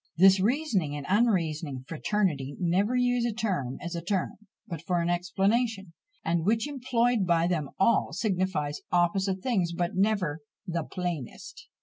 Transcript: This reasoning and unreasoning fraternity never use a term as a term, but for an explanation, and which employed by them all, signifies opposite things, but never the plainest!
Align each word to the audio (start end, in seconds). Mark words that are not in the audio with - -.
This 0.17 0.39
reasoning 0.39 0.95
and 0.95 1.05
unreasoning 1.07 1.85
fraternity 1.87 2.55
never 2.59 2.95
use 2.95 3.23
a 3.23 3.31
term 3.31 3.77
as 3.79 3.93
a 3.95 4.01
term, 4.01 4.31
but 4.67 4.81
for 4.81 4.99
an 4.99 5.11
explanation, 5.11 5.93
and 6.25 6.43
which 6.43 6.67
employed 6.67 7.27
by 7.27 7.45
them 7.45 7.69
all, 7.79 8.11
signifies 8.11 8.81
opposite 8.91 9.43
things, 9.43 9.73
but 9.73 9.93
never 9.93 10.39
the 10.65 10.81
plainest! 10.83 11.67